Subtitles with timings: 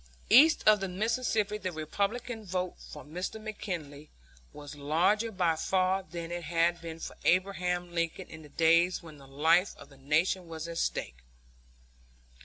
[0.31, 3.39] East of the Mississippi the Republican vote for Mr.
[3.39, 4.09] McKinley
[4.51, 9.19] was larger by far than it had been for Abraham Lincoln in the days when
[9.19, 11.19] the life of the Nation was at stake.